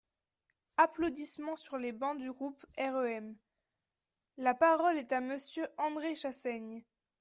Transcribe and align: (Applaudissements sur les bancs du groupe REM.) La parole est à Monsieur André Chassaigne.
(Applaudissements 0.77 1.57
sur 1.57 1.77
les 1.77 1.91
bancs 1.91 2.17
du 2.17 2.31
groupe 2.31 2.65
REM.) 2.75 3.35
La 4.37 4.55
parole 4.55 4.97
est 4.97 5.11
à 5.13 5.21
Monsieur 5.21 5.67
André 5.77 6.15
Chassaigne. 6.15 6.83